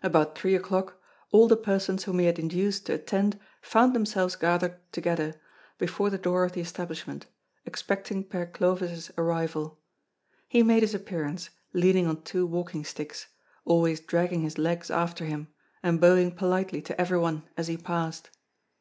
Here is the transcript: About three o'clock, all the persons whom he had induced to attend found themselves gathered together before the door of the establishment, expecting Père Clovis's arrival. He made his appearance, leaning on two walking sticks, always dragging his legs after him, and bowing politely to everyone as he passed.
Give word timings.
About 0.00 0.38
three 0.38 0.54
o'clock, 0.54 1.02
all 1.32 1.48
the 1.48 1.56
persons 1.56 2.04
whom 2.04 2.20
he 2.20 2.26
had 2.26 2.38
induced 2.38 2.86
to 2.86 2.92
attend 2.94 3.36
found 3.60 3.96
themselves 3.96 4.36
gathered 4.36 4.78
together 4.92 5.34
before 5.76 6.08
the 6.08 6.16
door 6.18 6.44
of 6.44 6.52
the 6.52 6.60
establishment, 6.60 7.26
expecting 7.64 8.22
Père 8.24 8.52
Clovis's 8.52 9.10
arrival. 9.18 9.80
He 10.48 10.62
made 10.62 10.82
his 10.84 10.94
appearance, 10.94 11.50
leaning 11.72 12.06
on 12.06 12.22
two 12.22 12.46
walking 12.46 12.84
sticks, 12.84 13.26
always 13.64 13.98
dragging 13.98 14.42
his 14.42 14.56
legs 14.56 14.88
after 14.88 15.24
him, 15.24 15.48
and 15.82 16.00
bowing 16.00 16.36
politely 16.36 16.80
to 16.82 17.00
everyone 17.00 17.42
as 17.56 17.66
he 17.66 17.76
passed. 17.76 18.30